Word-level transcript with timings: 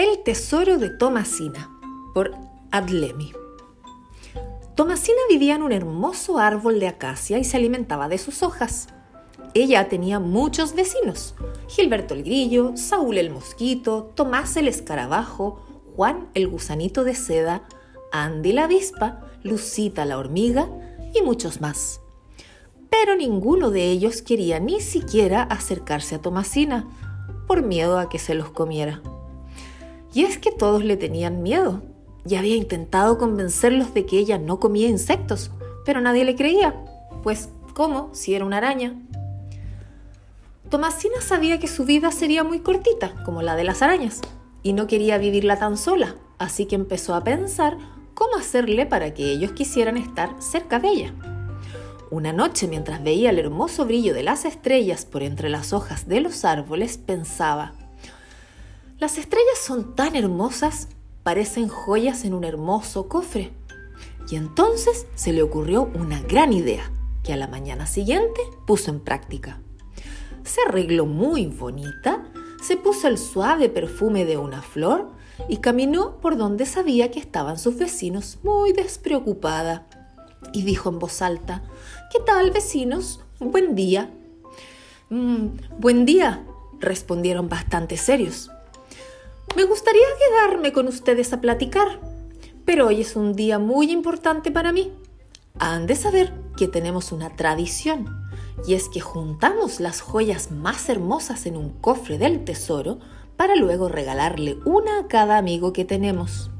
El 0.00 0.22
tesoro 0.22 0.78
de 0.78 0.88
Tomasina 0.88 1.70
por 2.14 2.34
Adlemi. 2.70 3.34
Tomasina 4.74 5.18
vivía 5.28 5.56
en 5.56 5.62
un 5.62 5.72
hermoso 5.72 6.38
árbol 6.38 6.80
de 6.80 6.88
acacia 6.88 7.36
y 7.36 7.44
se 7.44 7.58
alimentaba 7.58 8.08
de 8.08 8.16
sus 8.16 8.42
hojas. 8.42 8.88
Ella 9.52 9.90
tenía 9.90 10.18
muchos 10.18 10.74
vecinos: 10.74 11.34
Gilberto 11.68 12.14
el 12.14 12.22
grillo, 12.22 12.78
Saúl 12.78 13.18
el 13.18 13.28
mosquito, 13.28 14.10
Tomás 14.14 14.56
el 14.56 14.68
escarabajo, 14.68 15.60
Juan 15.94 16.30
el 16.32 16.48
gusanito 16.48 17.04
de 17.04 17.14
seda, 17.14 17.68
Andy 18.10 18.54
la 18.54 18.64
avispa, 18.64 19.20
Lucita 19.42 20.06
la 20.06 20.16
hormiga 20.16 20.66
y 21.12 21.20
muchos 21.20 21.60
más. 21.60 22.00
Pero 22.88 23.16
ninguno 23.16 23.70
de 23.70 23.90
ellos 23.90 24.22
quería 24.22 24.60
ni 24.60 24.80
siquiera 24.80 25.42
acercarse 25.42 26.14
a 26.14 26.22
Tomasina 26.22 26.88
por 27.46 27.60
miedo 27.60 27.98
a 27.98 28.08
que 28.08 28.18
se 28.18 28.34
los 28.34 28.50
comiera. 28.50 29.02
Y 30.12 30.24
es 30.24 30.38
que 30.38 30.50
todos 30.50 30.84
le 30.84 30.96
tenían 30.96 31.42
miedo. 31.42 31.82
Y 32.28 32.34
había 32.34 32.56
intentado 32.56 33.18
convencerlos 33.18 33.94
de 33.94 34.06
que 34.06 34.18
ella 34.18 34.38
no 34.38 34.60
comía 34.60 34.88
insectos, 34.88 35.50
pero 35.84 36.00
nadie 36.00 36.24
le 36.24 36.36
creía. 36.36 36.74
Pues, 37.22 37.48
¿cómo? 37.74 38.10
Si 38.12 38.34
era 38.34 38.44
una 38.44 38.58
araña. 38.58 38.94
Tomasina 40.68 41.20
sabía 41.20 41.58
que 41.58 41.66
su 41.66 41.84
vida 41.84 42.12
sería 42.12 42.44
muy 42.44 42.60
cortita, 42.60 43.14
como 43.24 43.42
la 43.42 43.56
de 43.56 43.64
las 43.64 43.82
arañas, 43.82 44.20
y 44.62 44.72
no 44.72 44.86
quería 44.86 45.18
vivirla 45.18 45.58
tan 45.58 45.76
sola, 45.76 46.14
así 46.38 46.66
que 46.66 46.76
empezó 46.76 47.14
a 47.14 47.24
pensar 47.24 47.76
cómo 48.14 48.36
hacerle 48.36 48.86
para 48.86 49.12
que 49.12 49.32
ellos 49.32 49.50
quisieran 49.52 49.96
estar 49.96 50.36
cerca 50.40 50.78
de 50.78 50.88
ella. 50.88 51.14
Una 52.10 52.32
noche, 52.32 52.68
mientras 52.68 53.02
veía 53.02 53.30
el 53.30 53.38
hermoso 53.38 53.84
brillo 53.84 54.14
de 54.14 54.22
las 54.22 54.44
estrellas 54.44 55.04
por 55.04 55.22
entre 55.22 55.48
las 55.48 55.72
hojas 55.72 56.06
de 56.06 56.20
los 56.20 56.44
árboles, 56.44 56.98
pensaba, 56.98 57.72
las 59.00 59.16
estrellas 59.16 59.58
son 59.58 59.94
tan 59.94 60.14
hermosas, 60.14 60.88
parecen 61.22 61.68
joyas 61.68 62.24
en 62.26 62.34
un 62.34 62.44
hermoso 62.44 63.08
cofre. 63.08 63.50
Y 64.30 64.36
entonces 64.36 65.06
se 65.14 65.32
le 65.32 65.42
ocurrió 65.42 65.90
una 65.94 66.20
gran 66.20 66.52
idea, 66.52 66.92
que 67.24 67.32
a 67.32 67.38
la 67.38 67.48
mañana 67.48 67.86
siguiente 67.86 68.40
puso 68.66 68.90
en 68.90 69.00
práctica. 69.00 69.58
Se 70.44 70.60
arregló 70.68 71.06
muy 71.06 71.46
bonita, 71.46 72.30
se 72.62 72.76
puso 72.76 73.08
el 73.08 73.16
suave 73.16 73.70
perfume 73.70 74.26
de 74.26 74.36
una 74.36 74.60
flor 74.60 75.08
y 75.48 75.56
caminó 75.56 76.18
por 76.18 76.36
donde 76.36 76.66
sabía 76.66 77.10
que 77.10 77.20
estaban 77.20 77.58
sus 77.58 77.78
vecinos 77.78 78.38
muy 78.42 78.72
despreocupada. 78.72 79.86
Y 80.52 80.62
dijo 80.62 80.90
en 80.90 80.98
voz 80.98 81.22
alta, 81.22 81.62
¿Qué 82.12 82.18
tal, 82.26 82.50
vecinos? 82.50 83.20
Buen 83.38 83.74
día. 83.74 84.10
Mm, 85.08 85.46
buen 85.78 86.04
día, 86.04 86.44
respondieron 86.80 87.48
bastante 87.48 87.96
serios. 87.96 88.50
Me 89.56 89.64
gustaría 89.64 90.06
quedarme 90.28 90.72
con 90.72 90.86
ustedes 90.86 91.32
a 91.32 91.40
platicar, 91.40 91.98
pero 92.64 92.86
hoy 92.86 93.00
es 93.00 93.16
un 93.16 93.34
día 93.34 93.58
muy 93.58 93.90
importante 93.90 94.52
para 94.52 94.70
mí. 94.70 94.92
Han 95.58 95.88
de 95.88 95.96
saber 95.96 96.32
que 96.56 96.68
tenemos 96.68 97.10
una 97.10 97.34
tradición, 97.34 98.30
y 98.64 98.74
es 98.74 98.88
que 98.88 99.00
juntamos 99.00 99.80
las 99.80 100.02
joyas 100.02 100.52
más 100.52 100.88
hermosas 100.88 101.46
en 101.46 101.56
un 101.56 101.70
cofre 101.70 102.16
del 102.16 102.44
tesoro 102.44 103.00
para 103.36 103.56
luego 103.56 103.88
regalarle 103.88 104.56
una 104.64 105.00
a 105.00 105.08
cada 105.08 105.36
amigo 105.36 105.72
que 105.72 105.84
tenemos. 105.84 106.52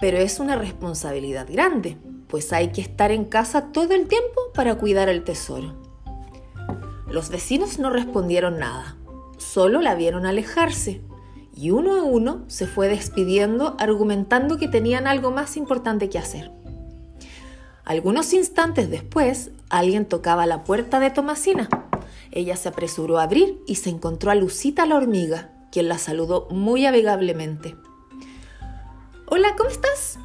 Pero 0.00 0.18
es 0.18 0.40
una 0.40 0.56
responsabilidad 0.56 1.46
grande, 1.48 1.98
pues 2.26 2.52
hay 2.52 2.72
que 2.72 2.80
estar 2.80 3.12
en 3.12 3.26
casa 3.26 3.70
todo 3.70 3.94
el 3.94 4.08
tiempo 4.08 4.40
para 4.54 4.74
cuidar 4.74 5.08
el 5.08 5.22
tesoro. 5.22 5.76
Los 7.08 7.28
vecinos 7.28 7.78
no 7.78 7.90
respondieron 7.90 8.58
nada, 8.58 8.96
solo 9.38 9.80
la 9.80 9.94
vieron 9.94 10.26
alejarse 10.26 11.00
y 11.56 11.70
uno 11.70 11.96
a 11.96 12.04
uno 12.04 12.44
se 12.48 12.66
fue 12.66 12.86
despidiendo 12.86 13.76
argumentando 13.78 14.58
que 14.58 14.68
tenían 14.68 15.06
algo 15.06 15.30
más 15.30 15.56
importante 15.56 16.10
que 16.10 16.18
hacer. 16.18 16.52
Algunos 17.84 18.34
instantes 18.34 18.90
después, 18.90 19.50
alguien 19.70 20.04
tocaba 20.04 20.44
la 20.44 20.64
puerta 20.64 21.00
de 21.00 21.10
Tomasina. 21.10 21.68
Ella 22.30 22.56
se 22.56 22.68
apresuró 22.68 23.18
a 23.18 23.22
abrir 23.22 23.62
y 23.66 23.76
se 23.76 23.88
encontró 23.88 24.30
a 24.30 24.34
Lucita 24.34 24.84
la 24.84 24.96
hormiga, 24.96 25.50
quien 25.72 25.88
la 25.88 25.96
saludó 25.96 26.46
muy 26.50 26.84
amigablemente. 26.84 27.74
Hola, 29.26 29.54
¿cómo 29.56 29.70
estás? 29.70 30.18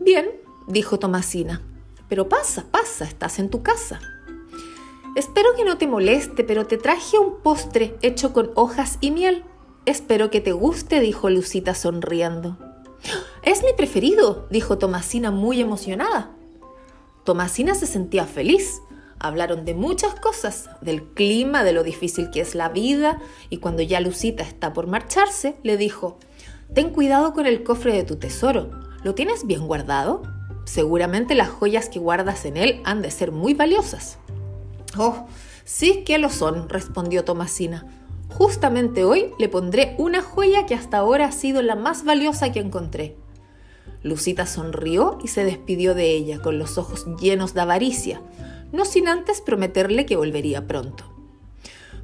Bien, 0.00 0.26
dijo 0.66 0.98
Tomasina. 0.98 1.62
Pero 2.08 2.28
pasa, 2.28 2.64
pasa, 2.70 3.04
estás 3.04 3.38
en 3.38 3.50
tu 3.50 3.62
casa. 3.62 4.00
Espero 5.14 5.54
que 5.56 5.64
no 5.64 5.78
te 5.78 5.86
moleste, 5.86 6.42
pero 6.42 6.66
te 6.66 6.76
traje 6.76 7.18
un 7.18 7.40
postre 7.40 7.96
hecho 8.02 8.32
con 8.32 8.50
hojas 8.56 8.98
y 9.00 9.12
miel. 9.12 9.44
Espero 9.86 10.30
que 10.30 10.40
te 10.40 10.52
guste, 10.52 11.00
dijo 11.00 11.28
Lucita 11.28 11.74
sonriendo. 11.74 12.56
Es 13.42 13.62
mi 13.62 13.74
preferido, 13.76 14.46
dijo 14.50 14.78
Tomasina 14.78 15.30
muy 15.30 15.60
emocionada. 15.60 16.30
Tomasina 17.24 17.74
se 17.74 17.86
sentía 17.86 18.24
feliz. 18.24 18.80
Hablaron 19.18 19.66
de 19.66 19.74
muchas 19.74 20.14
cosas, 20.14 20.70
del 20.80 21.02
clima, 21.02 21.64
de 21.64 21.74
lo 21.74 21.82
difícil 21.82 22.30
que 22.30 22.40
es 22.40 22.54
la 22.54 22.70
vida, 22.70 23.20
y 23.50 23.58
cuando 23.58 23.82
ya 23.82 24.00
Lucita 24.00 24.42
está 24.42 24.72
por 24.72 24.86
marcharse, 24.86 25.56
le 25.62 25.76
dijo, 25.76 26.18
Ten 26.72 26.90
cuidado 26.90 27.34
con 27.34 27.44
el 27.46 27.62
cofre 27.62 27.92
de 27.92 28.04
tu 28.04 28.16
tesoro. 28.16 28.70
¿Lo 29.02 29.14
tienes 29.14 29.46
bien 29.46 29.66
guardado? 29.66 30.22
Seguramente 30.64 31.34
las 31.34 31.50
joyas 31.50 31.90
que 31.90 31.98
guardas 31.98 32.46
en 32.46 32.56
él 32.56 32.80
han 32.84 33.02
de 33.02 33.10
ser 33.10 33.32
muy 33.32 33.52
valiosas. 33.52 34.18
Oh, 34.96 35.26
sí 35.64 36.04
que 36.04 36.16
lo 36.18 36.30
son, 36.30 36.70
respondió 36.70 37.24
Tomasina. 37.24 38.03
Justamente 38.30 39.04
hoy 39.04 39.30
le 39.38 39.48
pondré 39.48 39.94
una 39.98 40.22
joya 40.22 40.66
que 40.66 40.74
hasta 40.74 40.98
ahora 40.98 41.26
ha 41.26 41.32
sido 41.32 41.62
la 41.62 41.76
más 41.76 42.04
valiosa 42.04 42.52
que 42.52 42.60
encontré. 42.60 43.16
Lucita 44.02 44.44
sonrió 44.46 45.18
y 45.22 45.28
se 45.28 45.44
despidió 45.44 45.94
de 45.94 46.10
ella 46.10 46.40
con 46.40 46.58
los 46.58 46.76
ojos 46.76 47.06
llenos 47.20 47.54
de 47.54 47.62
avaricia, 47.62 48.20
no 48.72 48.84
sin 48.84 49.08
antes 49.08 49.40
prometerle 49.40 50.04
que 50.04 50.16
volvería 50.16 50.66
pronto. 50.66 51.04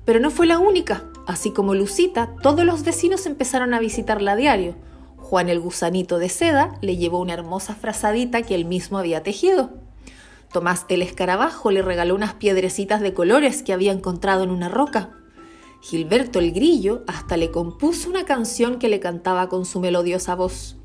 Pero 0.05 0.19
no 0.19 0.31
fue 0.31 0.47
la 0.47 0.59
única. 0.59 1.05
Así 1.27 1.51
como 1.51 1.75
Lucita, 1.75 2.35
todos 2.43 2.65
los 2.65 2.85
vecinos 2.85 3.27
empezaron 3.27 3.75
a 3.75 3.81
visitarla 3.81 4.33
a 4.33 4.37
diario. 4.37 4.75
Juan 5.19 5.49
el 5.49 5.61
gusanito 5.61 6.19
de 6.19 6.29
seda 6.29 6.79
le 6.81 6.97
llevó 6.97 7.21
una 7.21 7.35
hermosa 7.35 7.75
frazadita 7.75 8.43
que 8.43 8.55
él 8.55 8.65
mismo 8.65 8.99
había 8.99 9.23
tejido. 9.23 9.71
Tomás 10.53 10.87
el 10.89 11.03
escarabajo 11.03 11.71
le 11.71 11.83
regaló 11.83 12.15
unas 12.15 12.35
piedrecitas 12.35 13.01
de 13.01 13.15
colores 13.15 13.63
que 13.63 13.73
había 13.73 13.93
encontrado 13.93 14.43
en 14.43 14.51
una 14.51 14.69
roca. 14.69 15.11
Gilberto 15.81 16.39
el 16.39 16.53
Grillo 16.53 17.03
hasta 17.07 17.37
le 17.37 17.51
compuso 17.51 18.11
una 18.11 18.25
canción 18.25 18.79
que 18.79 18.89
le 18.89 19.01
cantaba 19.01 19.49
con 19.49 19.65
su 19.65 19.81
melodiosa 19.81 20.35
voz. 20.35 20.77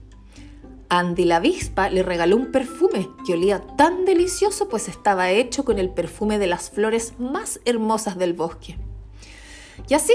Andy 0.88 1.26
la 1.26 1.38
avispa 1.38 1.90
le 1.90 2.02
regaló 2.02 2.38
un 2.38 2.52
perfume 2.52 3.10
que 3.26 3.34
olía 3.34 3.60
tan 3.76 4.06
delicioso 4.06 4.70
pues 4.70 4.88
estaba 4.88 5.32
hecho 5.32 5.66
con 5.66 5.80
el 5.80 5.90
perfume 5.90 6.40
de 6.40 6.48
las 6.48 6.70
flores 6.70 7.14
más 7.20 7.60
hermosas 7.66 8.18
del 8.18 8.34
bosque. 8.34 8.78
Y 9.90 9.96
así, 9.96 10.14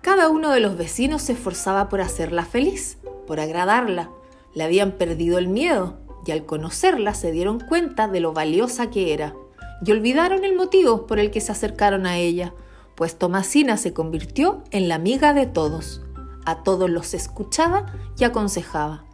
cada 0.00 0.30
uno 0.30 0.50
de 0.50 0.60
los 0.60 0.78
vecinos 0.78 1.22
se 1.22 1.32
esforzaba 1.32 1.90
por 1.90 2.00
hacerla 2.00 2.46
feliz, 2.46 2.96
por 3.26 3.40
agradarla. 3.40 4.10
Le 4.54 4.64
habían 4.64 4.92
perdido 4.92 5.36
el 5.36 5.48
miedo 5.48 5.98
y 6.24 6.30
al 6.30 6.46
conocerla 6.46 7.12
se 7.12 7.30
dieron 7.30 7.60
cuenta 7.60 8.08
de 8.08 8.20
lo 8.20 8.32
valiosa 8.32 8.88
que 8.88 9.12
era 9.12 9.34
y 9.84 9.92
olvidaron 9.92 10.44
el 10.44 10.54
motivo 10.54 11.06
por 11.06 11.18
el 11.18 11.30
que 11.30 11.42
se 11.42 11.52
acercaron 11.52 12.06
a 12.06 12.16
ella 12.16 12.54
pues 12.94 13.18
Tomasina 13.18 13.76
se 13.76 13.92
convirtió 13.92 14.62
en 14.70 14.88
la 14.88 14.94
amiga 14.94 15.34
de 15.34 15.46
todos. 15.46 16.00
A 16.44 16.62
todos 16.62 16.90
los 16.90 17.14
escuchaba 17.14 17.86
y 18.18 18.24
aconsejaba. 18.24 19.04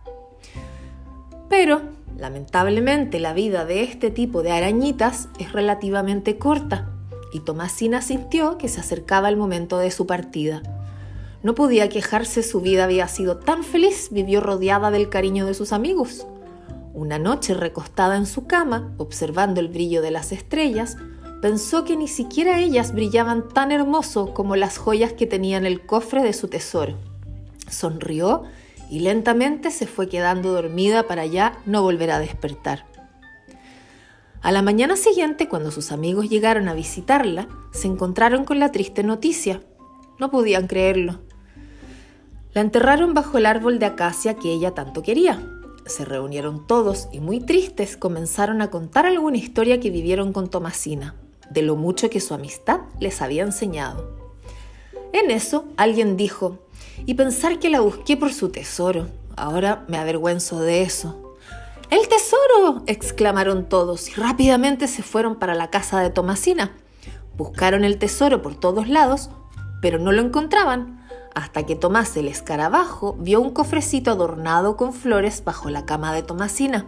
Pero, 1.49 1.83
lamentablemente, 2.17 3.21
la 3.21 3.33
vida 3.33 3.65
de 3.65 3.83
este 3.83 4.11
tipo 4.11 4.43
de 4.43 4.53
arañitas 4.53 5.29
es 5.39 5.53
relativamente 5.53 6.39
corta, 6.39 6.89
y 7.33 7.41
Tomasina 7.41 8.03
sintió 8.03 8.59
que 8.59 8.69
se 8.69 8.81
acercaba 8.81 9.29
el 9.29 9.37
momento 9.37 9.79
de 9.79 9.91
su 9.91 10.07
partida. 10.07 10.63
No 11.43 11.55
podía 11.55 11.89
quejarse, 11.89 12.43
su 12.43 12.61
vida 12.61 12.85
había 12.85 13.09
sido 13.09 13.39
tan 13.39 13.65
feliz, 13.65 14.09
vivió 14.11 14.41
rodeada 14.41 14.91
del 14.91 15.09
cariño 15.09 15.47
de 15.47 15.55
sus 15.55 15.73
amigos. 15.73 16.27
Una 16.93 17.19
noche 17.19 17.55
recostada 17.55 18.17
en 18.17 18.27
su 18.27 18.47
cama, 18.47 18.93
observando 18.99 19.61
el 19.61 19.69
brillo 19.69 20.03
de 20.03 20.11
las 20.11 20.33
estrellas, 20.33 20.97
pensó 21.41 21.85
que 21.85 21.97
ni 21.97 22.09
siquiera 22.09 22.61
ellas 22.61 22.93
brillaban 22.93 23.49
tan 23.49 23.73
hermoso 23.73 24.35
como 24.35 24.57
las 24.57 24.79
joyas 24.79 25.13
que 25.13 25.27
tenía 25.27 25.57
en 25.57 25.67
el 25.67 25.81
cofre 25.81 26.23
de 26.23 26.33
su 26.33 26.49
tesoro. 26.49 26.97
Sonrió 27.69 28.43
y 28.91 29.01
lentamente 29.01 29.71
se 29.71 29.87
fue 29.87 30.09
quedando 30.09 30.53
dormida 30.53 31.05
para 31.07 31.25
ya 31.27 31.59
no 31.65 31.83
volver 31.83 32.11
a 32.11 32.19
despertar. 32.19 32.85
A 34.43 34.53
la 34.53 34.63
mañana 34.63 34.97
siguiente, 34.97 35.49
cuando 35.49 35.71
sus 35.71 35.93
amigos 35.93 36.29
llegaron 36.29 36.69
a 36.69 36.75
visitarla, 36.75 37.49
se 37.73 37.87
encontraron 37.87 38.45
con 38.45 38.59
la 38.59 38.73
triste 38.73 39.03
noticia. 39.03 39.61
No 40.19 40.31
podían 40.31 40.67
creerlo. 40.67 41.21
La 42.53 42.63
enterraron 42.63 43.15
bajo 43.15 43.39
el 43.39 43.47
árbol 43.47 43.79
de 43.79 43.87
acacia 43.87 44.35
que 44.35 44.51
ella 44.51 44.73
tanto 44.73 45.03
quería. 45.03 45.47
Se 45.87 46.05
reunieron 46.05 46.67
todos 46.67 47.09
y 47.13 47.21
muy 47.21 47.41
tristes 47.41 47.97
comenzaron 47.97 48.61
a 48.63 48.71
contar 48.71 49.07
alguna 49.07 49.37
historia 49.37 49.79
que 49.79 49.91
vivieron 49.91 50.33
con 50.33 50.49
Tomasina 50.49 51.15
de 51.51 51.63
lo 51.63 51.77
mucho 51.77 52.09
que 52.09 52.21
su 52.21 52.33
amistad 52.35 52.81
les 52.99 53.21
había 53.21 53.43
enseñado. 53.43 54.17
En 55.13 55.31
eso 55.31 55.67
alguien 55.77 56.17
dijo, 56.17 56.59
y 57.07 57.15
pensar 57.15 57.59
que 57.59 57.71
la 57.71 57.81
busqué 57.81 58.17
por 58.17 58.33
su 58.33 58.51
tesoro. 58.51 59.09
Ahora 59.37 59.85
me 59.89 59.99
avergüenzo 59.99 60.61
de 60.61 60.83
eso. 60.83 61.37
¡El 61.91 62.07
tesoro! 62.09 62.83
exclamaron 62.87 63.69
todos 63.69 64.09
y 64.09 64.13
rápidamente 64.13 64.87
se 64.87 65.03
fueron 65.03 65.37
para 65.37 65.55
la 65.55 65.71
casa 65.71 66.01
de 66.01 66.11
Tomasina. 66.11 66.73
Buscaron 67.37 67.85
el 67.85 67.99
tesoro 67.99 68.43
por 68.43 68.55
todos 68.55 68.89
lados, 68.89 69.31
pero 69.83 69.99
no 69.99 70.13
lo 70.13 70.23
encontraban, 70.23 71.05
hasta 71.35 71.65
que 71.65 71.75
Tomás 71.75 72.17
el 72.17 72.29
escarabajo 72.29 73.17
vio 73.19 73.41
un 73.41 73.51
cofrecito 73.51 74.11
adornado 74.11 74.77
con 74.77 74.93
flores 74.93 75.43
bajo 75.45 75.71
la 75.71 75.87
cama 75.87 76.13
de 76.13 76.23
Tomasina, 76.23 76.87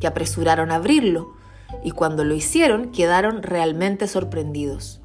que 0.00 0.06
apresuraron 0.06 0.70
a 0.72 0.76
abrirlo, 0.76 1.34
y 1.82 1.90
cuando 1.90 2.24
lo 2.24 2.34
hicieron 2.34 2.92
quedaron 2.92 3.42
realmente 3.42 4.06
sorprendidos. 4.06 5.00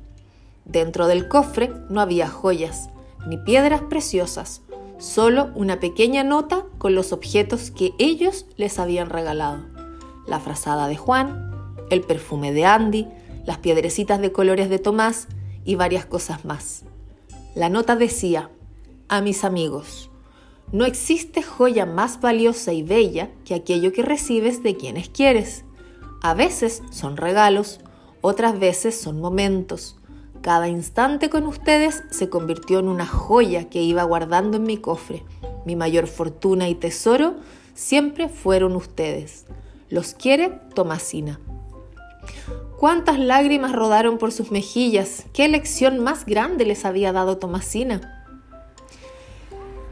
Dentro 0.65 1.07
del 1.07 1.27
cofre 1.27 1.71
no 1.89 2.01
había 2.01 2.29
joyas, 2.29 2.89
ni 3.25 3.37
piedras 3.37 3.81
preciosas, 3.81 4.61
solo 4.99 5.49
una 5.55 5.79
pequeña 5.79 6.23
nota 6.23 6.65
con 6.77 6.93
los 6.93 7.11
objetos 7.11 7.71
que 7.71 7.93
ellos 7.97 8.45
les 8.57 8.79
habían 8.79 9.09
regalado. 9.09 9.65
La 10.27 10.39
frazada 10.39 10.87
de 10.87 10.95
Juan, 10.95 11.51
el 11.89 12.01
perfume 12.01 12.51
de 12.51 12.65
Andy, 12.65 13.07
las 13.45 13.57
piedrecitas 13.57 14.21
de 14.21 14.31
colores 14.31 14.69
de 14.69 14.77
Tomás 14.77 15.27
y 15.65 15.75
varias 15.75 16.05
cosas 16.05 16.45
más. 16.45 16.83
La 17.55 17.69
nota 17.69 17.95
decía, 17.95 18.51
a 19.07 19.21
mis 19.21 19.43
amigos, 19.43 20.09
no 20.71 20.85
existe 20.85 21.41
joya 21.41 21.87
más 21.87 22.21
valiosa 22.21 22.73
y 22.73 22.83
bella 22.83 23.31
que 23.43 23.55
aquello 23.55 23.91
que 23.91 24.03
recibes 24.03 24.61
de 24.61 24.77
quienes 24.77 25.09
quieres. 25.09 25.65
A 26.21 26.33
veces 26.33 26.83
son 26.91 27.17
regalos, 27.17 27.79
otras 28.21 28.59
veces 28.59 28.99
son 28.99 29.21
momentos, 29.21 29.99
cada 30.41 30.69
instante 30.69 31.29
con 31.29 31.45
ustedes 31.45 32.03
se 32.11 32.29
convirtió 32.29 32.79
en 32.79 32.87
una 32.87 33.05
joya 33.05 33.69
que 33.69 33.81
iba 33.81 34.03
guardando 34.03 34.57
en 34.57 34.63
mi 34.63 34.77
cofre. 34.77 35.23
Mi 35.65 35.75
mayor 35.75 36.07
fortuna 36.07 36.69
y 36.69 36.75
tesoro 36.75 37.35
siempre 37.73 38.29
fueron 38.29 38.75
ustedes. 38.75 39.45
Los 39.89 40.13
quiere 40.13 40.49
Tomasina. 40.73 41.39
¿Cuántas 42.77 43.19
lágrimas 43.19 43.73
rodaron 43.73 44.17
por 44.17 44.31
sus 44.31 44.51
mejillas? 44.51 45.25
¿Qué 45.33 45.49
lección 45.49 45.99
más 45.99 46.25
grande 46.25 46.65
les 46.65 46.85
había 46.85 47.11
dado 47.11 47.37
Tomasina? 47.37 48.25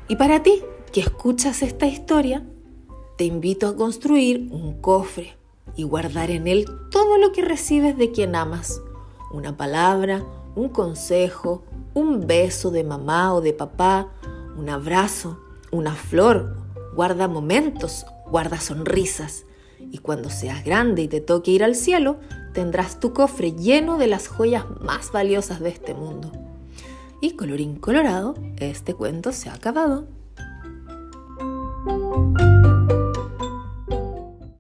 Y 0.08 0.16
para 0.16 0.44
ti, 0.44 0.64
que 0.94 1.02
escuchas 1.02 1.62
esta 1.62 1.88
historia, 1.88 2.46
te 3.18 3.26
invito 3.26 3.68
a 3.68 3.76
construir 3.76 4.48
un 4.52 4.80
cofre 4.80 5.37
y 5.76 5.84
guardar 5.84 6.32
en 6.32 6.48
él 6.48 6.66
todo 6.92 7.18
lo 7.18 7.32
que 7.32 7.42
recibes 7.42 7.98
de 7.98 8.12
quien 8.12 8.36
amas. 8.36 8.82
Una 9.32 9.58
palabra, 9.58 10.26
un 10.56 10.70
consejo, 10.70 11.64
un 11.94 12.26
beso 12.26 12.72
de 12.72 12.84
mamá 12.84 13.34
o 13.34 13.42
de 13.42 13.54
papá, 13.54 14.12
un 14.58 14.70
abrazo, 14.70 15.40
una 15.72 15.94
flor. 15.94 16.58
Guarda 16.96 17.28
momentos, 17.28 18.06
guarda 18.30 18.60
sonrisas. 18.60 19.46
Y 19.80 20.00
cuando 20.00 20.30
seas 20.30 20.66
grande 20.66 21.04
y 21.04 21.08
te 21.08 21.22
toque 21.22 21.52
ir 21.52 21.64
al 21.64 21.76
cielo, 21.76 22.18
tendrás 22.54 23.00
tu 23.00 23.14
cofre 23.14 23.54
lleno 23.54 23.98
de 23.98 24.08
las 24.08 24.28
joyas 24.28 24.66
más 24.82 25.12
valiosas 25.12 25.60
de 25.60 25.70
este 25.70 25.94
mundo. 25.94 26.32
Y 27.22 27.32
colorín 27.32 27.76
colorado, 27.76 28.36
este 28.58 28.94
cuento 28.94 29.32
se 29.32 29.50
ha 29.50 29.54
acabado. 29.54 30.08